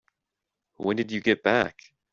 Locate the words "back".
1.43-1.93